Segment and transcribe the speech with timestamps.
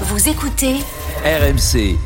[0.00, 0.74] Vous écoutez
[1.24, 1.96] RMC.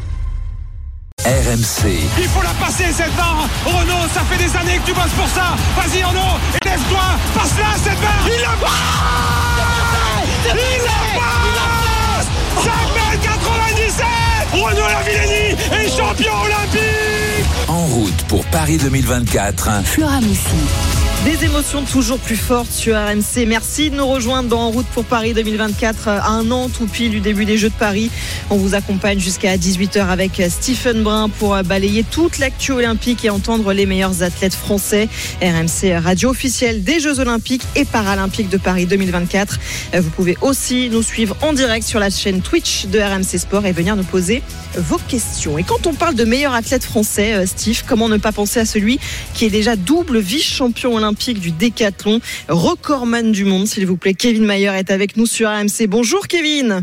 [1.24, 1.88] RMC.
[2.18, 5.26] Il faut la passer cette barre Renault, ça fait des années que tu bosses pour
[5.28, 7.00] ça Vas-y Renault, lève-toi
[7.34, 8.72] Passe-la cette barre Il la passe
[10.54, 12.28] Il la passe
[12.62, 12.72] Ça
[13.22, 14.06] 97
[14.52, 19.84] Renault Lavillenie est champion olympique En route pour Paris 2024.
[19.84, 20.38] Flora Moussi.
[21.24, 23.44] Des émotions toujours plus fortes sur RMC.
[23.48, 27.10] Merci de nous rejoindre dans En route pour Paris 2024 à un an tout pile
[27.10, 28.08] du début des Jeux de Paris.
[28.50, 33.72] On vous accompagne jusqu'à 18h avec Stephen Brun pour balayer toute l'actu olympique et entendre
[33.72, 35.08] les meilleurs athlètes français.
[35.42, 39.58] RMC radio officielle des Jeux olympiques et paralympiques de Paris 2024.
[39.98, 43.72] Vous pouvez aussi nous suivre en direct sur la chaîne Twitch de RMC Sport et
[43.72, 44.40] venir nous poser
[44.76, 45.58] vos questions.
[45.58, 49.00] Et quand on parle de meilleurs athlètes français, Steve, comment ne pas penser à celui
[49.34, 54.14] qui est déjà double vice-champion olympique du décathlon, recordman du monde, s'il vous plaît.
[54.14, 55.86] Kevin Mayer est avec nous sur AMC.
[55.88, 56.82] Bonjour Kevin.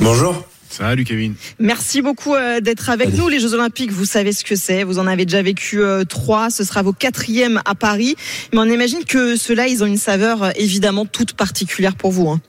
[0.00, 0.44] Bonjour.
[0.70, 1.34] Salut Kevin.
[1.58, 3.28] Merci beaucoup euh, d'être avec nous.
[3.28, 4.84] Les Jeux Olympiques, vous savez ce que c'est.
[4.84, 6.48] Vous en avez déjà vécu euh, trois.
[6.48, 8.14] Ce sera vos quatrièmes à Paris.
[8.52, 12.28] Mais on imagine que ceux-là, ils ont une saveur euh, évidemment toute particulière pour vous.
[12.28, 12.40] Hein.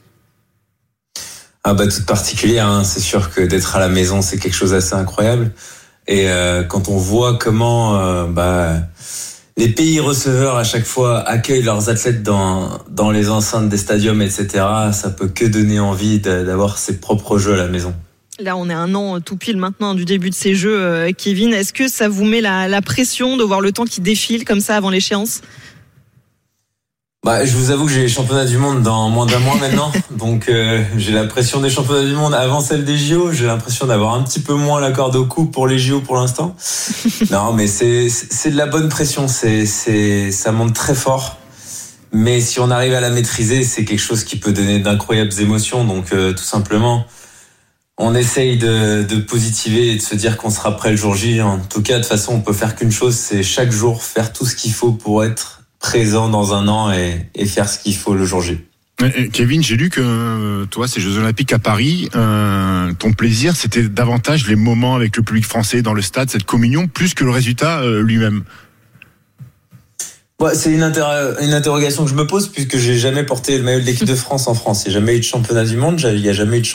[1.63, 2.67] Ah bah toute particulière.
[2.67, 2.83] Hein.
[2.83, 5.52] C'est sûr que d'être à la maison, c'est quelque chose d'assez incroyable.
[6.08, 6.28] Et
[6.67, 8.81] quand on voit comment bah
[9.62, 14.48] les pays receveurs à chaque fois accueillent leurs athlètes dans, les enceintes des stadiums, etc.,
[14.92, 17.94] ça peut que donner envie d'avoir ses propres jeux à la maison.
[18.40, 21.53] Là, on est un an tout pile maintenant du début de ces jeux, euh, Kevin.
[21.53, 24.62] Est-ce que ça vous met la, la pression de voir le temps qui défile comme
[24.62, 25.42] ça avant l'échéance?
[27.23, 29.91] Bah, je vous avoue que j'ai les championnats du monde dans moins d'un mois maintenant,
[30.11, 33.31] donc euh, j'ai la pression des championnats du monde avant celle des JO.
[33.31, 36.16] J'ai l'impression d'avoir un petit peu moins la corde au cou pour les JO pour
[36.16, 36.55] l'instant.
[37.31, 39.28] non, mais c'est c'est de la bonne pression.
[39.28, 41.38] C'est c'est ça monte très fort.
[42.11, 45.85] Mais si on arrive à la maîtriser, c'est quelque chose qui peut donner d'incroyables émotions.
[45.85, 47.06] Donc euh, tout simplement,
[48.00, 51.39] on essaye de, de positiver et de se dire qu'on sera prêt le jour J.
[51.44, 54.33] En tout cas, de toute façon, on peut faire qu'une chose, c'est chaque jour faire
[54.33, 57.96] tout ce qu'il faut pour être présent dans un an et, et faire ce qu'il
[57.96, 58.59] faut le jour J.
[59.34, 63.84] Kevin, j'ai lu que euh, toi, ces Jeux Olympiques à Paris, euh, ton plaisir, c'était
[63.84, 67.31] davantage les moments avec le public français dans le stade, cette communion, plus que le
[67.31, 68.44] résultat euh, lui-même.
[70.40, 73.80] Ouais, c'est une, une, interrogation que je me pose puisque j'ai jamais porté le maillot
[73.80, 74.84] de l'équipe de France en France.
[74.86, 76.66] Il n'y a jamais eu de championnat du monde, il n'y a jamais eu de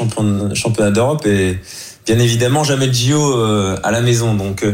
[0.54, 1.58] championnat d'Europe et
[2.06, 3.34] bien évidemment jamais de JO
[3.82, 4.34] à la maison.
[4.34, 4.64] Donc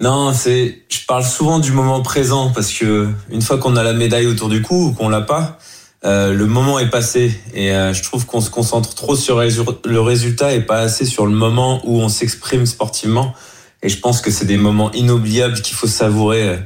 [0.00, 0.82] non, c'est.
[0.88, 4.48] Je parle souvent du moment présent parce que une fois qu'on a la médaille autour
[4.48, 5.58] du cou ou qu'on l'a pas,
[6.04, 10.00] euh, le moment est passé et euh, je trouve qu'on se concentre trop sur le
[10.00, 13.34] résultat et pas assez sur le moment où on s'exprime sportivement.
[13.82, 16.58] Et je pense que c'est des moments inoubliables qu'il faut savourer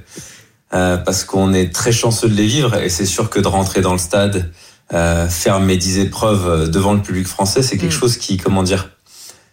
[0.73, 2.77] euh, parce qu'on est très chanceux de les vivre.
[2.77, 4.51] Et c'est sûr que de rentrer dans le stade,
[4.91, 8.01] faire mes dix épreuves devant le public français, c'est quelque mm.
[8.01, 8.89] chose qui, comment dire,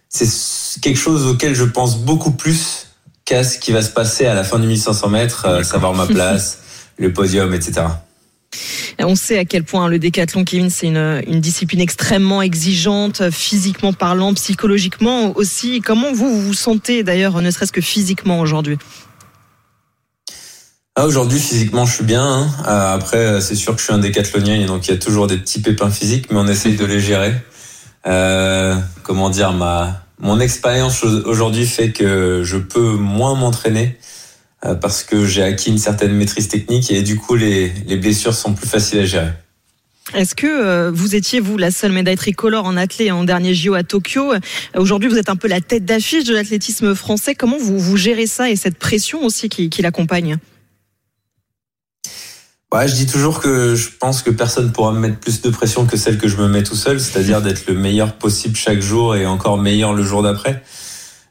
[0.07, 2.84] c'est quelque chose auquel je pense beaucoup plus
[3.25, 6.59] qu'est-ce qui va se passer à la fin du 1500 mètres, euh, savoir ma place,
[6.97, 7.83] le podium, etc.
[8.99, 13.91] On sait à quel point le décathlon, Kevin, c'est une, une, discipline extrêmement exigeante, physiquement
[13.91, 15.81] parlant, psychologiquement aussi.
[15.81, 18.77] Comment vous vous sentez d'ailleurs, ne serait-ce que physiquement aujourd'hui?
[20.95, 22.23] Ah, Aujourd'hui, physiquement, je suis bien.
[22.23, 22.47] Hein.
[22.67, 25.27] Euh, après, c'est sûr que je suis un décathlonien, et donc il y a toujours
[25.27, 27.33] des petits pépins physiques, mais on essaye de les gérer.
[28.07, 33.97] Euh, comment dire, ma, mon expérience aujourd'hui fait que je peux moins m'entraîner
[34.65, 38.33] euh, parce que j'ai acquis une certaine maîtrise technique et du coup les, les blessures
[38.33, 39.31] sont plus faciles à gérer.
[40.13, 43.73] Est-ce que euh, vous étiez, vous, la seule médaille tricolore en athlée en dernier JO
[43.73, 44.33] à Tokyo?
[44.75, 47.33] Aujourd'hui, vous êtes un peu la tête d'affiche de l'athlétisme français.
[47.33, 50.37] Comment vous, vous gérez ça et cette pression aussi qui, qui l'accompagne?
[52.73, 55.85] Ouais, je dis toujours que je pense que personne pourra me mettre plus de pression
[55.85, 59.15] que celle que je me mets tout seul, c'est-à-dire d'être le meilleur possible chaque jour
[59.15, 60.61] et encore meilleur le jour d'après.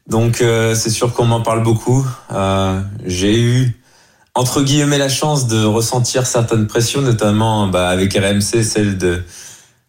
[0.08, 2.06] Donc euh, c'est sûr qu'on m'en parle beaucoup.
[2.32, 3.76] Euh, J'ai eu
[4.34, 9.22] entre guillemets la chance de ressentir certaines pressions, notamment bah, avec RMC, celle de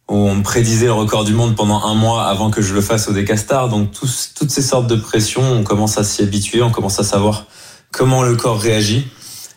[0.08, 2.82] où on me prédisait le record du monde pendant un mois avant que je le
[2.82, 3.70] fasse au Décastar.
[3.70, 7.04] Donc tous, toutes ces sortes de pressions, on commence à s'y habituer, on commence à
[7.04, 7.46] savoir
[7.92, 9.08] comment le corps réagit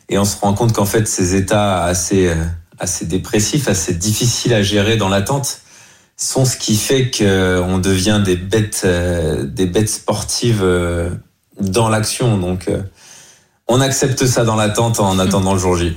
[0.08, 2.34] et on se rend compte qu'en fait ces états assez euh,
[2.78, 5.60] assez dépressifs, assez difficiles à gérer dans l'attente
[6.16, 11.10] sont ce qui fait qu'on devient des bêtes euh, des bêtes sportives euh,
[11.60, 12.38] dans l'action.
[12.38, 12.70] Donc
[13.66, 15.96] on accepte ça dans l'attente en attendant le jour J.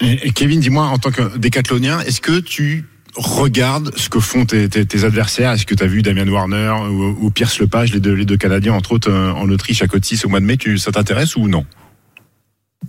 [0.00, 4.68] Et Kevin, dis-moi, en tant que décathlonien, est-ce que tu regardes ce que font tes,
[5.04, 5.52] adversaires?
[5.52, 8.36] Est-ce que tu as vu Damien Warner ou, ou Pierce Lepage, les deux, les deux
[8.36, 10.58] Canadiens, entre autres en Autriche à Cotis au mois de mai?
[10.76, 11.64] Ça t'intéresse ou non?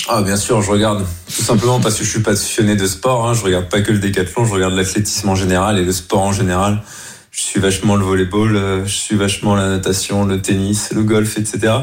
[0.10, 1.06] Ah bien sûr, je regarde
[1.36, 3.28] tout simplement parce que je suis passionné de sport.
[3.28, 3.34] Hein.
[3.34, 6.32] Je regarde pas que le décathlon, je regarde l'athlétisme en général et le sport en
[6.32, 6.82] général.
[7.32, 11.38] je suis vachement le volleyball, euh, je suis vachement la natation, le tennis, le golf,
[11.38, 11.74] etc.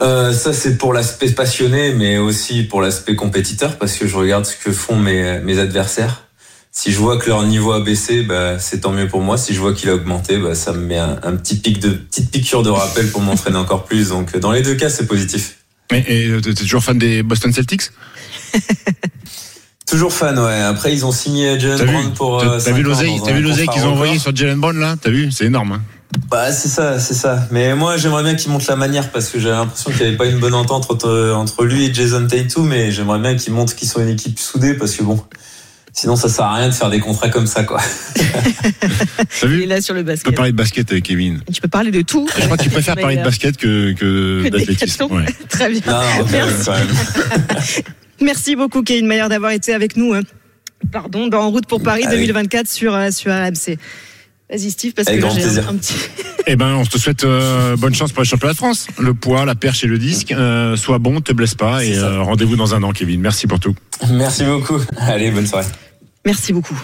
[0.00, 4.44] Euh, ça, c'est pour l'aspect passionné, mais aussi pour l'aspect compétiteur, parce que je regarde
[4.44, 6.22] ce que font mes, mes adversaires.
[6.70, 9.38] Si je vois que leur niveau a baissé, bah, c'est tant mieux pour moi.
[9.38, 11.88] Si je vois qu'il a augmenté, bah, ça me met un, un petit pic de
[11.88, 14.10] petite piqûre de rappel pour m'entraîner encore plus.
[14.10, 15.56] Donc, dans les deux cas, c'est positif.
[15.92, 17.90] Mais et, euh, t'es toujours fan des Boston Celtics?
[19.88, 20.60] Toujours fan, ouais.
[20.62, 22.40] Après, ils ont signé Jalen Brown pour.
[22.40, 24.96] t'as- euh, vu l'oseille, qu'ils ont envoyé sur Jalen Brown là?
[25.00, 25.30] T'as vu?
[25.30, 25.72] C'est énorme.
[25.72, 25.82] Hein
[26.28, 27.46] Bah, c'est ça, c'est ça.
[27.52, 30.16] Mais moi, j'aimerais bien qu'il montre la manière parce que j'avais l'impression qu'il n'y avait
[30.16, 33.76] pas une bonne entente entre, entre lui et Jason Tatum, mais j'aimerais bien qu'il montre
[33.76, 35.22] qu'ils sont une équipe soudée parce que bon,
[35.98, 37.80] sinon ça sert à rien de faire des contrats comme ça, quoi.
[39.40, 40.34] T'as Il est là sur le Tu peux basket.
[40.34, 41.40] parler de basket avec Kevin.
[41.52, 42.28] Tu peux parler de tout.
[42.38, 45.04] Je crois que tu préfères parler de basket que, que Que d'athlétisme.
[45.10, 45.24] Ouais.
[45.48, 45.80] Très bien.
[45.86, 46.70] Non, non, Merci.
[48.20, 50.14] Merci beaucoup, Kevin Mayer, d'avoir été avec nous.
[50.14, 50.22] euh,
[50.92, 53.78] Pardon, dans En route pour Paris Avec- 2024 sur, euh, sur RMC.
[54.48, 55.94] Vas-y, Steve, parce Avec que j'ai un, petit.
[56.46, 58.86] Eh ben, on te souhaite euh, bonne chance pour les championnats de France.
[58.98, 60.30] Le poids, la perche et le disque.
[60.30, 63.20] Euh, sois bon, te blesse pas et euh, rendez-vous dans un an, Kevin.
[63.20, 63.74] Merci pour tout.
[64.12, 64.80] Merci beaucoup.
[64.98, 65.66] Allez, bonne soirée.
[66.26, 66.76] Merci beaucoup.